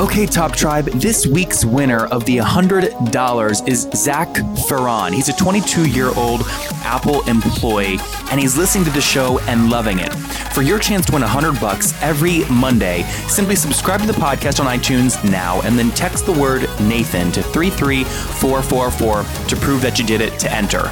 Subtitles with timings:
[0.00, 4.34] Okay, Top Tribe, this week's winner of the $100 is Zach
[4.66, 5.12] Ferron.
[5.12, 6.40] He's a 22 year old
[6.84, 7.98] Apple employee,
[8.30, 10.10] and he's listening to the show and loving it.
[10.54, 14.66] For your chance to win 100 bucks every Monday, simply subscribe to the podcast on
[14.66, 20.22] iTunes now and then text the word Nathan to 33444 to prove that you did
[20.22, 20.90] it to enter.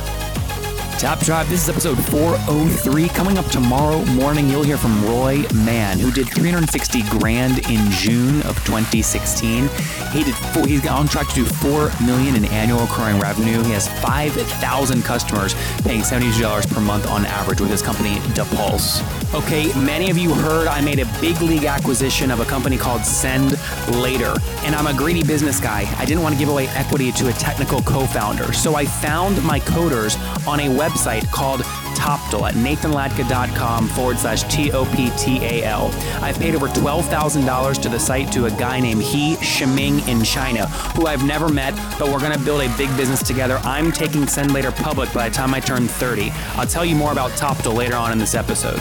[0.98, 3.09] Top Tribe, this is episode 403.
[3.11, 8.43] Coming up tomorrow morning, you'll hear from Roy Mann, who did 360 grand in June
[8.43, 9.69] of 2016.
[10.11, 13.62] He did four, he's on track to do 4 million in annual recurring revenue.
[13.62, 19.00] He has 5,000 customers paying $72 per month on average with his company Depulse.
[19.34, 23.05] Okay, many of you heard I made a big league acquisition of a company called
[23.05, 23.56] Send
[23.89, 24.34] Later,
[24.65, 25.89] and I'm a greedy business guy.
[25.98, 29.61] I didn't want to give away equity to a technical co-founder, so I found my
[29.61, 31.61] coders on a website called
[31.94, 35.91] Toptal at nathanlatka.com forward slash T O P T A L.
[36.22, 40.66] I've paid over $12,000 to the site to a guy named He Shiming in China,
[40.97, 43.61] who I've never met, but we're going to build a big business together.
[43.64, 46.31] I'm taking Send Later public by the time I turn 30.
[46.56, 48.81] I'll tell you more about Toptal later on in this episode.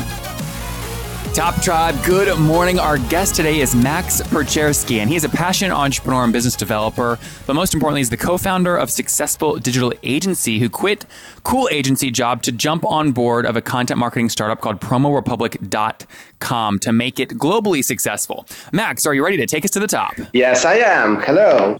[1.37, 2.79] Top Tribe, good morning.
[2.79, 7.19] Our guest today is Max Perchersky, and he is a passionate entrepreneur and business developer.
[7.45, 11.05] But most importantly, he's the co-founder of Successful Digital Agency, who quit
[11.43, 16.91] cool agency job to jump on board of a content marketing startup called PromoRepublic.com to
[16.91, 18.47] make it globally successful.
[18.71, 20.15] Max, are you ready to take us to the top?
[20.33, 21.21] Yes, I am.
[21.21, 21.77] Hello.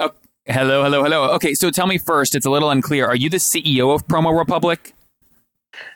[0.00, 0.10] Oh,
[0.44, 1.30] hello, hello, hello.
[1.30, 2.34] Okay, so tell me first.
[2.34, 3.06] It's a little unclear.
[3.06, 4.92] Are you the CEO of Promo Republic?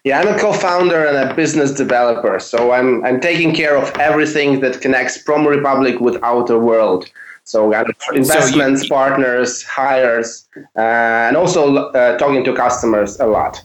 [0.05, 2.39] Yeah, I'm a co-founder and a business developer.
[2.41, 7.11] So I'm I'm taking care of everything that connects Promo Republic with outer world.
[7.45, 7.73] So
[8.13, 10.81] investments, so you, partners, hires, uh,
[11.29, 13.65] and also uh, talking to customers a lot.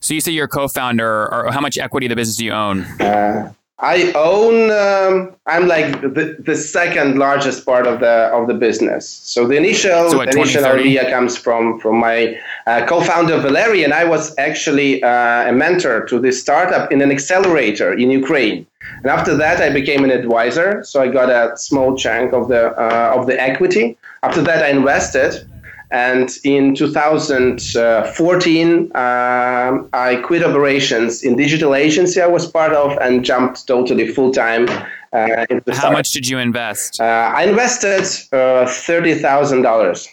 [0.00, 2.52] So you say you're a co-founder, or how much equity of the business do you
[2.52, 2.84] own?
[3.00, 3.52] Uh,
[3.82, 4.70] I own.
[4.70, 9.08] Um, I'm like the, the second largest part of the of the business.
[9.08, 14.04] So the initial so initial idea comes from from my uh, co-founder Valery, and I
[14.04, 18.66] was actually uh, a mentor to this startup in an accelerator in Ukraine.
[19.02, 20.84] And after that, I became an advisor.
[20.84, 23.96] So I got a small chunk of the uh, of the equity.
[24.22, 25.49] After that, I invested
[25.90, 33.24] and in 2014, um, I quit operations in digital agency I was part of and
[33.24, 34.68] jumped totally full time.
[35.12, 37.00] Uh, How much did you invest?
[37.00, 38.02] Uh, I invested
[38.32, 40.08] uh, $30,000.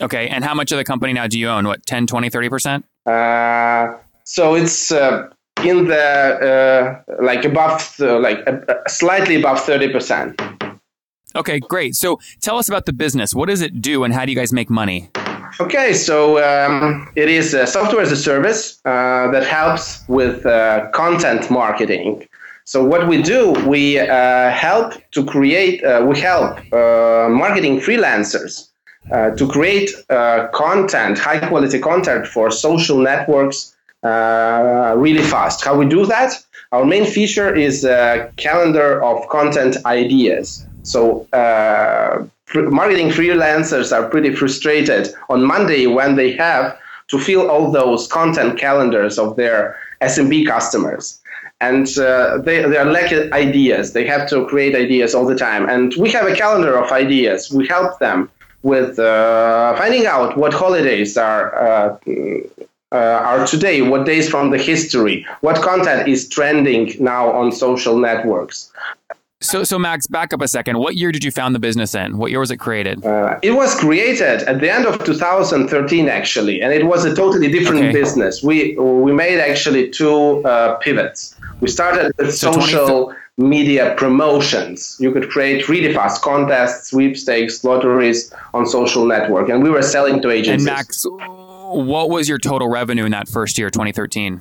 [0.00, 0.28] Okay.
[0.28, 1.66] And how much of the company now do you own?
[1.66, 2.84] What, 10, 20, 30%?
[3.04, 5.28] Uh, so it's uh,
[5.64, 8.48] in the, uh, like above, like
[8.86, 10.57] slightly above 30%.
[11.36, 11.94] Okay, great.
[11.94, 13.34] So tell us about the business.
[13.34, 15.10] What does it do and how do you guys make money?
[15.60, 20.88] Okay, so um, it is a software as a service uh, that helps with uh,
[20.92, 22.28] content marketing.
[22.64, 28.68] So what we do, we uh, help to create, uh, we help uh, marketing freelancers
[29.10, 29.90] uh, to create
[30.52, 35.64] content, high quality content for social networks really fast.
[35.64, 36.34] How we do that?
[36.72, 40.66] Our main feature is a calendar of content ideas.
[40.88, 46.78] So uh, marketing freelancers are pretty frustrated on Monday when they have
[47.08, 51.20] to fill all those content calendars of their SMB customers.
[51.60, 53.92] And uh, they, they are lacking ideas.
[53.92, 55.68] They have to create ideas all the time.
[55.68, 57.50] And we have a calendar of ideas.
[57.50, 58.30] We help them
[58.62, 61.98] with uh, finding out what holidays are uh,
[62.90, 67.98] uh, are today, what days from the history, what content is trending now on social
[67.98, 68.72] networks.
[69.40, 70.78] So, so Max, back up a second.
[70.78, 72.18] What year did you found the business in?
[72.18, 73.04] What year was it created?
[73.04, 77.48] Uh, it was created at the end of 2013, actually, and it was a totally
[77.48, 77.92] different okay.
[77.92, 78.42] business.
[78.42, 81.36] We we made actually two uh, pivots.
[81.60, 84.96] We started with so social media promotions.
[84.98, 90.20] You could create really fast contests, sweepstakes, lotteries on social network, and we were selling
[90.22, 90.66] to agencies.
[90.66, 94.40] And Max, what was your total revenue in that first year, 2013?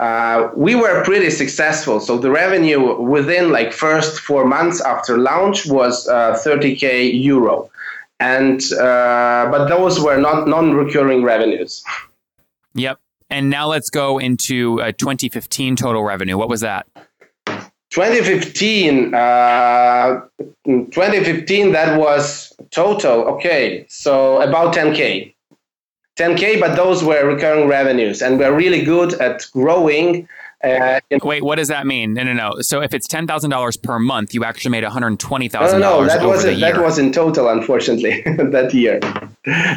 [0.00, 2.00] Uh, we were pretty successful.
[2.00, 7.70] So the revenue within like first four months after launch was uh, 30k euro,
[8.18, 11.84] and uh, but those were not non-recurring revenues.
[12.74, 12.98] Yep.
[13.28, 16.38] And now let's go into 2015 total revenue.
[16.38, 16.86] What was that?
[17.90, 20.20] 2015, uh,
[20.64, 23.24] 2015, that was total.
[23.34, 25.34] Okay, so about 10k,
[26.20, 30.28] 10k, but those were recurring revenues, and we're really good at growing.
[30.62, 32.12] Uh, Wait, what does that mean?
[32.12, 32.60] No, no, no.
[32.60, 35.80] So if it's ten thousand dollars per month, you actually made one hundred twenty thousand
[35.80, 39.00] no, no, dollars that was that was in total, unfortunately, that year.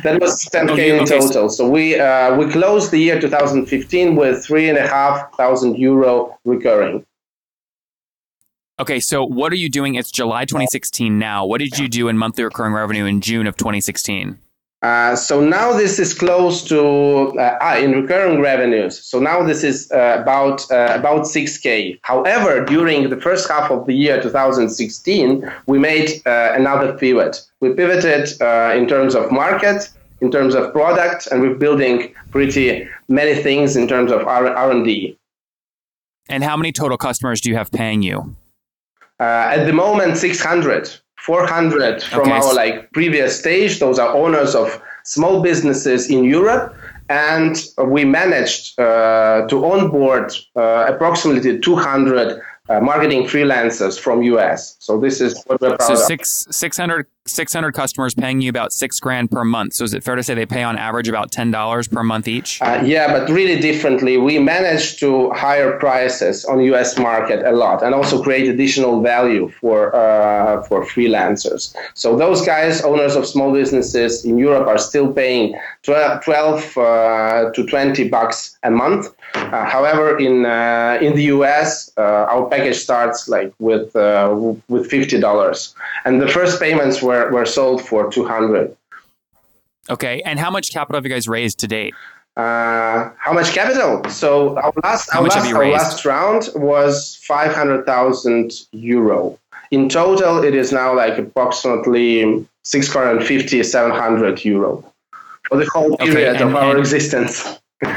[0.04, 1.50] That was 10k Okay, in okay, so- total.
[1.50, 6.38] So we uh, we closed the year 2015 with three and a half thousand euro
[6.44, 7.06] recurring.
[8.80, 9.96] Okay, so what are you doing?
[9.96, 11.46] It's July 2016 now.
[11.46, 14.40] What did you do in monthly recurring revenue in June of 2016?
[14.84, 16.78] Uh, so now this is close to
[17.40, 19.02] uh, ah, in recurring revenues.
[19.02, 22.00] So now this is uh, about uh, about 6k.
[22.02, 27.42] However, during the first half of the year 2016, we made uh, another pivot.
[27.62, 29.90] We pivoted uh, in terms of market,
[30.20, 35.18] in terms of product, and we're building pretty many things in terms of R- R&D.
[36.28, 38.36] And how many total customers do you have paying you?
[39.18, 42.32] Uh, at the moment, 600, 400 from Okay.
[42.32, 43.80] our like previous stage.
[43.80, 46.76] Those are owners of small businesses in Europe,
[47.10, 47.56] and
[47.88, 54.78] we managed uh, to onboard uh, approximately 200 uh, marketing freelancers from US.
[54.80, 56.00] So this is what we're proud So of.
[56.00, 59.74] six, 600, 600 customers paying you about six grand per month.
[59.74, 62.62] So is it fair to say they pay on average about $10 per month each?
[62.62, 64.18] Uh, yeah, but really differently.
[64.18, 69.50] We managed to higher prices on US market a lot, and also create additional value
[69.60, 71.76] for uh, for freelancers.
[71.96, 77.52] So those guys, owners of small businesses in Europe, are still paying 12, 12 uh,
[77.54, 79.14] to 20 bucks a month.
[79.36, 82.02] Uh, however, in uh, in the US, uh,
[82.34, 84.36] our package starts like with uh,
[84.70, 85.74] with fifty dollars,
[86.06, 88.76] and the first payments were, were sold for two hundred.
[89.90, 91.94] Okay, and how much capital have you guys raised to date?
[92.38, 94.04] Uh, how much capital?
[94.10, 99.38] So our last our last, our last round was five hundred thousand euro.
[99.72, 104.84] In total, it is now like approximately 650, 700 euro
[105.48, 107.60] for the whole Okay, period and- of our and- existence.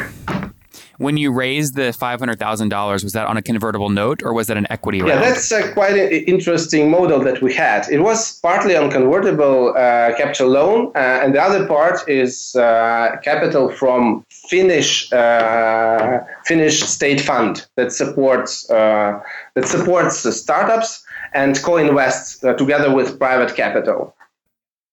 [0.99, 4.67] When you raised the $500,000, was that on a convertible note or was that an
[4.71, 5.21] equity round?
[5.21, 7.87] Yeah, that's uh, quite an interesting model that we had.
[7.91, 13.17] It was partly on convertible uh, capital loan, uh, and the other part is uh,
[13.23, 19.21] capital from Finnish uh, Finnish state fund that supports uh,
[19.55, 21.05] that supports the startups
[21.35, 24.15] and co-invests uh, together with private capital.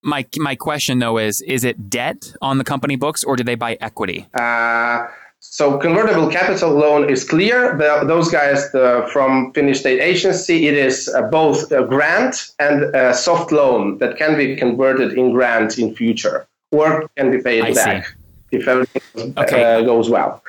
[0.04, 3.56] my, my question though is, is it debt on the company books or do they
[3.56, 4.28] buy equity?
[4.34, 5.08] Uh,
[5.46, 7.78] so convertible capital loan is clear.
[7.78, 12.84] The, those guys the, from Finnish State Agency, it is uh, both a grant and
[12.96, 17.62] a soft loan that can be converted in grant in future or can be paid
[17.66, 17.76] I see.
[17.76, 18.16] back
[18.52, 19.64] if everything Okay.
[19.76, 20.42] uh, goes well.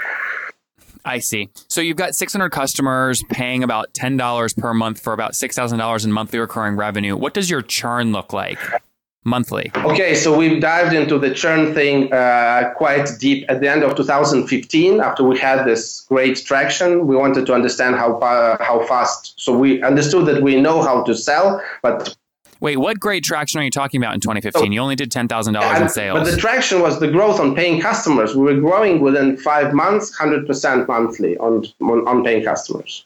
[1.05, 1.50] I see.
[1.69, 6.38] So you've got 600 customers paying about $10 per month for about $6,000 in monthly
[6.38, 7.14] recurring revenue.
[7.17, 8.58] What does your churn look like
[9.25, 9.71] monthly?
[9.76, 13.97] Okay, so we've dived into the churn thing uh, quite deep at the end of
[13.97, 15.00] 2015.
[15.00, 19.35] After we had this great traction, we wanted to understand how uh, how fast.
[19.41, 22.17] So we understood that we know how to sell, but
[22.61, 24.73] Wait, what great traction are you talking about in 2015?
[24.73, 26.19] You only did $10,000 in sales.
[26.19, 28.35] But the traction was the growth on paying customers.
[28.35, 33.05] We were growing within five months, 100% monthly on, on, on paying customers.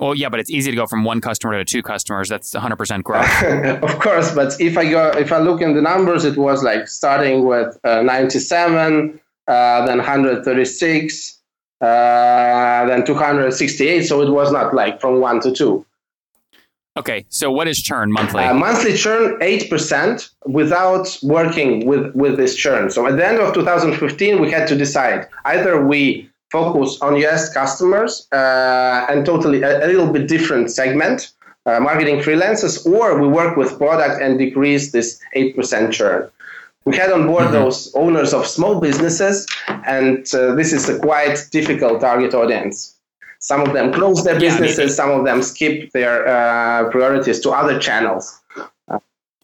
[0.00, 2.28] Well, yeah, but it's easy to go from one customer to two customers.
[2.28, 3.42] That's 100% growth.
[3.82, 6.88] of course, but if I go, if I look in the numbers, it was like
[6.88, 11.38] starting with uh, 97, uh, then 136,
[11.80, 14.02] uh, then 268.
[14.02, 15.86] So it was not like from one to two.
[16.94, 18.44] Okay, so what is churn monthly?
[18.44, 22.90] Uh, monthly churn 8% without working with, with this churn.
[22.90, 27.52] So at the end of 2015, we had to decide either we focus on US
[27.52, 31.32] customers uh, and totally a, a little bit different segment,
[31.66, 36.30] uh, marketing freelancers, or we work with product and decrease this 8% churn.
[36.84, 39.46] We had on board those owners of small businesses,
[39.96, 42.98] and uh, this is a quite difficult target audience.
[43.38, 46.90] Some of them close their Yeah, I mean, businesses, some of them skip their uh,
[46.90, 48.24] priorities to other channels.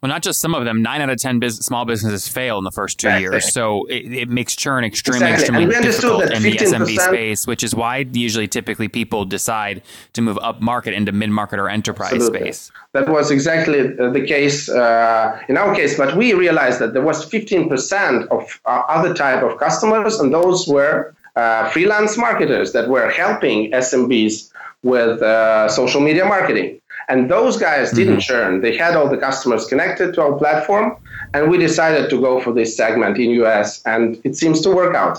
[0.02, 0.83] Well, not just some of them.
[0.83, 3.23] Nine out of 10 business, small businesses fail in the first two Exactly.
[3.23, 3.52] years.
[3.52, 5.43] So it, it makes churn extremely, Exactly.
[5.43, 9.25] extremely And we difficult that in the SMB space, which is why usually typically people
[9.25, 12.40] decide to move up market into mid market or enterprise Absolutely.
[12.52, 12.71] space.
[12.93, 17.02] That was exactly uh, the case uh, in our case, but we realized that there
[17.02, 22.88] was 15% of uh, other type of customers, and those were uh, freelance marketers that
[22.88, 24.50] were helping SMBs
[24.83, 26.81] with uh, social media marketing.
[27.09, 28.61] And those guys didn't churn.
[28.61, 30.97] They had all the customers connected to our platform,
[31.33, 34.95] and we decided to go for this segment in US, and it seems to work
[34.95, 35.19] out.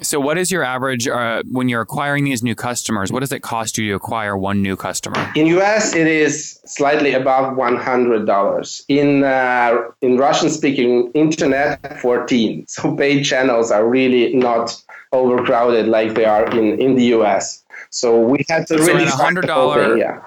[0.00, 3.10] So, what is your average uh, when you're acquiring these new customers?
[3.10, 5.32] What does it cost you to acquire one new customer?
[5.34, 8.84] In US, it is slightly above one hundred dollars.
[8.88, 12.64] In uh, in Russian-speaking internet, fourteen.
[12.78, 14.80] So paid channels are really not
[15.12, 17.64] overcrowded like they are in in the US.
[17.90, 20.20] So we had to So really at find the whole $100 yeah.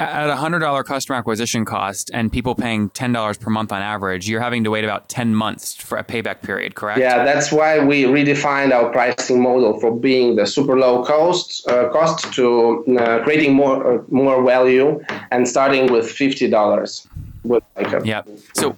[0.00, 3.82] At a hundred dollar customer acquisition cost and people paying ten dollars per month on
[3.82, 6.98] average, you're having to wait about ten months for a payback period, correct?
[7.00, 11.90] Yeah, that's why we redefined our pricing model from being the super low cost uh,
[11.90, 17.06] cost to uh, creating more uh, more value and starting with fifty dollars.
[17.44, 18.28] With like a, Yep.
[18.54, 18.74] So,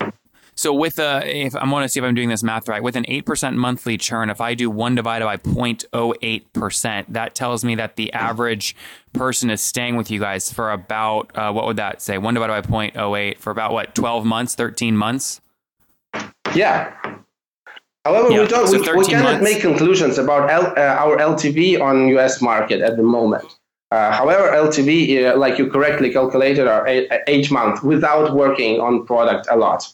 [0.55, 2.95] so with a, if I'm want to see if I'm doing this math right, with
[2.97, 7.65] an eight percent monthly churn, if I do one divided by 0.08 percent, that tells
[7.65, 8.77] me that the average
[9.13, 12.19] person is staying with you guys for about uh, what would that say?
[12.19, 13.95] One divided by 0.08 for about what?
[13.95, 14.55] Twelve months?
[14.55, 15.41] Thirteen months?
[16.55, 16.93] yeah.
[18.05, 18.67] However, Yeah, we don't.
[18.67, 19.45] so we, we cannot months.
[19.45, 23.45] make conclusions about L, uh, our LTV on US market at the moment.
[23.93, 29.07] Uh, however, LTV, uh, like you correctly calculated, are eight, eight months without working on
[29.07, 29.87] product a lot.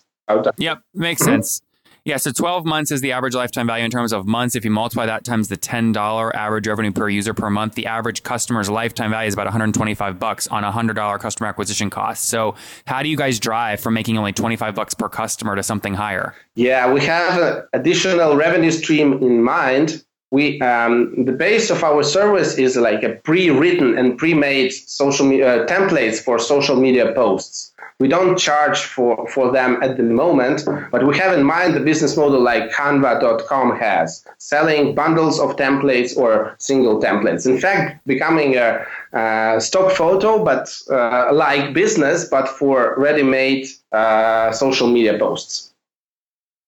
[0.59, 1.63] Yep, makes sense.
[2.09, 4.57] Yeah, so 12 months is the average lifetime value in terms of months.
[4.57, 8.23] If you multiply that times the $10 average revenue per user per month, the average
[8.23, 12.25] customer's lifetime value is about 125 bucks on a $100 customer acquisition cost.
[12.25, 12.55] So,
[12.87, 16.35] how do you guys drive from making only 25 bucks per customer to something higher?
[16.55, 20.03] Yeah, we have an additional revenue stream in mind.
[20.31, 25.63] We um, the base of our service is like a pre-written and pre-made social media
[25.63, 27.68] uh, templates for social media posts.
[28.01, 30.63] We don't charge for, for them at the moment,
[30.93, 36.17] but we have in mind the business model like Canva.com has, selling bundles of templates
[36.17, 37.45] or single templates.
[37.45, 44.53] In fact, becoming a uh, stock photo, but uh, like business, but for ready-made uh,
[44.53, 45.73] social media posts.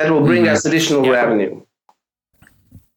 [0.01, 0.53] That will bring Mhm.
[0.53, 1.13] us additional Yeah.
[1.13, 1.63] revenue.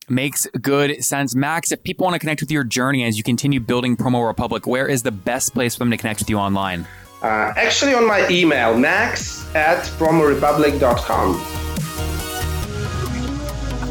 [0.09, 1.35] Makes good sense.
[1.35, 4.65] Max, if people want to connect with your journey as you continue building Promo Republic,
[4.65, 6.87] where is the best place for them to connect with you online?
[7.23, 11.53] Uh, actually, on my email, max at promorepublic.com.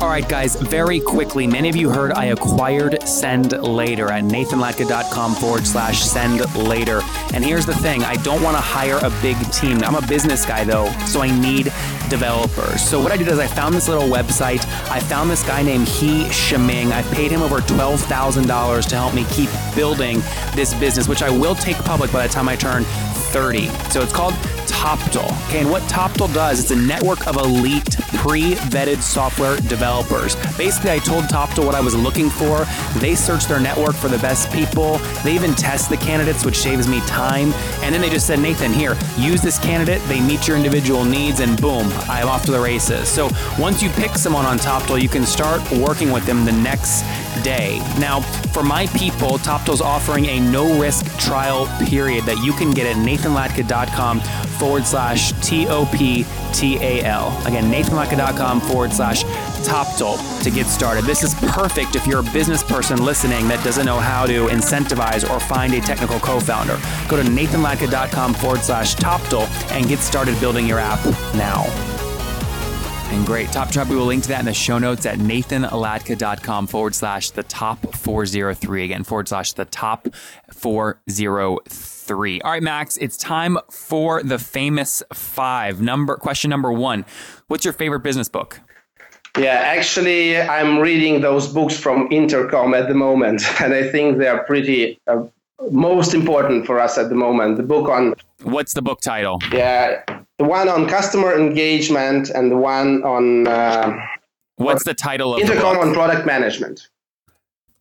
[0.02, 5.36] All right, guys, very quickly, many of you heard I acquired Send Later at nathanlatka.com
[5.36, 7.00] forward slash send later.
[7.32, 9.80] And here's the thing I don't want to hire a big team.
[9.84, 11.72] I'm a business guy, though, so I need
[12.10, 12.82] developers.
[12.82, 14.66] So what I did is I found this little website.
[14.90, 16.92] I found this guy named He Shiming.
[16.92, 20.18] I paid him over $12,000 to help me keep building
[20.54, 22.84] this business, which I will take public by the time I turn
[23.32, 23.68] 30.
[23.90, 24.34] So it's called
[24.66, 25.24] Toptal.
[25.48, 30.36] Okay, and what Toptal does, it's a network of elite pre-vetted software developers.
[30.56, 32.66] Basically, I told Toptal what I was looking for.
[32.98, 34.98] They search their network for the best people.
[35.24, 37.52] They even test the candidates, which saves me time.
[37.82, 40.02] And then they just said, Nathan, here, use this candidate.
[40.08, 43.08] They meet your individual needs, and boom, I'm off to the races.
[43.08, 47.02] So once you pick someone on Toptal, you can start working with them the next
[47.42, 47.78] day.
[47.98, 48.20] Now,
[48.52, 53.02] for my people, Toptal's offering a no risk trial period that you can get at
[53.22, 54.20] nathanlatka.com
[54.58, 57.36] forward slash T O P T A L.
[57.46, 59.24] Again, nathanlatka.com forward slash
[59.62, 61.04] Toptal to get started.
[61.04, 65.28] This is perfect if you're a business person listening that doesn't know how to incentivize
[65.28, 66.78] or find a technical co founder.
[67.08, 71.91] Go to nathanlatka.com forward slash Toptal and get started building your app now.
[73.24, 73.48] Great.
[73.52, 77.30] Top Tribe, we will link to that in the show notes at nathanlatka.com forward slash
[77.30, 78.84] the top 403.
[78.84, 80.08] Again, forward slash the top
[80.52, 82.40] 403.
[82.42, 85.80] All right, Max, it's time for the famous five.
[85.80, 87.04] Number question number one.
[87.46, 88.60] What's your favorite business book?
[89.38, 94.28] Yeah, actually, I'm reading those books from Intercom at the moment, and I think they
[94.28, 95.24] are pretty uh,
[95.70, 97.56] most important for us at the moment.
[97.56, 99.38] The book on What's the book title?
[99.52, 100.02] yeah,
[100.42, 103.96] the one on customer engagement and the one on uh,
[104.56, 106.88] What's the title of Intercom on product management.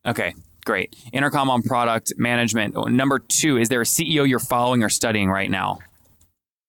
[0.05, 0.95] Okay, great.
[1.11, 2.75] Intercom on product management.
[2.91, 5.79] Number two, is there a CEO you're following or studying right now?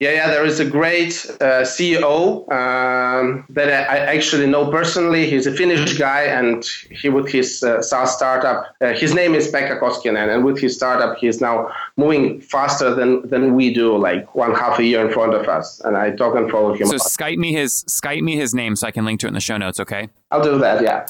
[0.03, 5.31] Yeah, yeah, there is a great uh, CEO um, that I, actually know personally.
[5.31, 9.53] He's a Finnish guy, and he with his uh, SaaS startup, uh, his name is
[9.53, 14.35] Pekka Koskinen, and with his startup, he's now moving faster than than we do, like
[14.35, 15.79] one half a year in front of us.
[15.85, 16.89] And I talk and follow him.
[16.89, 19.35] So Skype me his Skype me his name so I can link to it in
[19.35, 20.09] the show notes, okay?
[20.33, 20.83] I'll do that.
[20.83, 21.07] Yeah.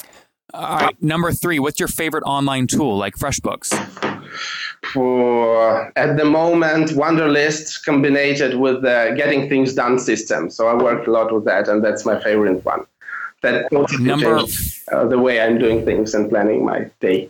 [0.53, 1.01] All right.
[1.01, 4.12] Number three, what's your favorite online tool like FreshBooks?
[4.91, 10.49] For at the moment, Wunderlist combined with the Getting Things Done system.
[10.49, 12.85] So I worked a lot with that, and that's my favorite one.
[13.41, 17.29] That totally Number changed uh, the way I'm doing things and planning my day.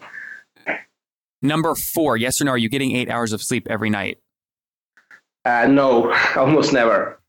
[1.42, 2.52] number four, yes or no?
[2.52, 4.20] Are you getting eight hours of sleep every night?
[5.46, 7.20] Uh, no, almost never.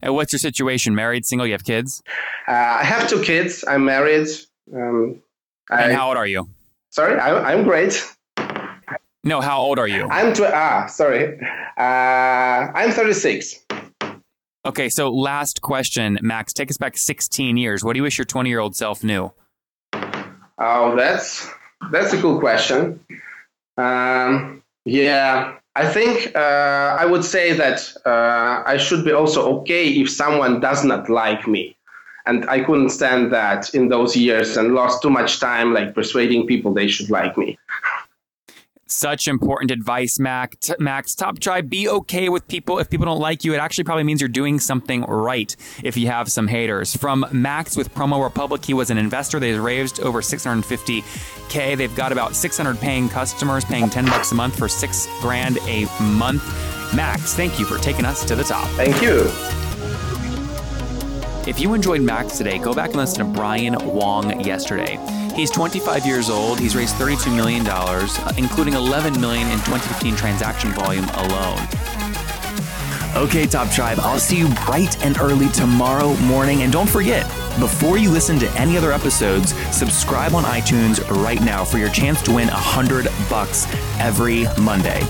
[0.00, 0.94] And what's your situation?
[0.94, 1.46] Married, single?
[1.46, 2.02] You have kids?
[2.48, 3.64] Uh, I have two kids.
[3.66, 4.28] I'm married.
[4.74, 5.22] Um,
[5.70, 6.48] And how old are you?
[6.90, 8.04] Sorry, I, I'm great.
[9.24, 10.08] No, how old are you?
[10.10, 11.38] I'm tw- ah sorry.
[11.78, 13.64] Uh, I'm 36.
[14.64, 16.52] Okay, so last question, Max.
[16.52, 17.82] Take us back 16 years.
[17.84, 19.32] What do you wish your 20 year old self knew?
[20.58, 21.48] Oh, that's
[21.90, 23.00] that's a cool question.
[23.76, 29.88] Um, yeah, I think uh, I would say that uh, I should be also okay
[29.88, 31.76] if someone does not like me.
[32.26, 36.46] And I couldn't stand that in those years and lost too much time like persuading
[36.46, 37.58] people they should like me.
[38.92, 40.70] Such important advice, Max.
[40.78, 41.70] Max, Top Tribe.
[41.70, 42.78] be okay with people.
[42.78, 46.08] If people don't like you, it actually probably means you're doing something right if you
[46.08, 46.94] have some haters.
[46.94, 49.40] From Max with Promo Republic, he was an investor.
[49.40, 51.76] They've raised over 650K.
[51.76, 55.86] They've got about 600 paying customers paying 10 bucks a month for six grand a
[56.00, 56.44] month.
[56.94, 58.68] Max, thank you for taking us to the top.
[58.70, 59.71] Thank you.
[61.44, 64.96] If you enjoyed Max today, go back and listen to Brian Wong yesterday.
[65.34, 66.60] He's 25 years old.
[66.60, 71.58] He's raised $32 million, uh, including 11 million in 2015 transaction volume alone.
[73.16, 76.62] Okay, Top Tribe, I'll see you bright and early tomorrow morning.
[76.62, 77.24] And don't forget,
[77.58, 82.22] before you listen to any other episodes, subscribe on iTunes right now for your chance
[82.22, 83.66] to win 100 bucks
[83.98, 85.00] every Monday.